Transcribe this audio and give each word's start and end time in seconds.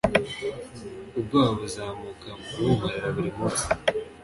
Ubwoba 1.17 1.51
Buzamuka 1.59 2.29
bunkorera 2.55 3.07
burimunsi 3.15 3.65